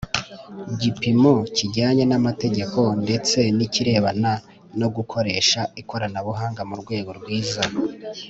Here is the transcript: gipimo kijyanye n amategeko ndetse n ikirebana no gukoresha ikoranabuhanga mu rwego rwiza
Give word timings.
gipimo 0.81 1.33
kijyanye 1.55 2.03
n 2.07 2.13
amategeko 2.19 2.79
ndetse 3.03 3.39
n 3.57 3.59
ikirebana 3.65 4.31
no 4.79 4.87
gukoresha 4.95 5.59
ikoranabuhanga 5.81 6.61
mu 6.69 6.75
rwego 6.81 7.09
rwiza 7.19 7.61